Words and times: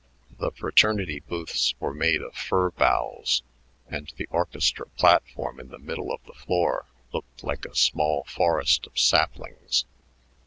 The 0.39 0.49
fraternity 0.49 1.19
booths 1.19 1.75
were 1.79 1.93
made 1.93 2.23
of 2.23 2.33
fir 2.33 2.71
boughs, 2.71 3.43
and 3.87 4.11
the 4.17 4.25
orchestra 4.31 4.87
platform 4.87 5.59
in 5.59 5.67
the 5.67 5.77
middle 5.77 6.11
of 6.11 6.23
the 6.23 6.33
floor 6.33 6.87
looked 7.13 7.43
like 7.43 7.65
a 7.65 7.75
small 7.75 8.23
forest 8.23 8.87
of 8.87 8.97
saplings. 8.97 9.85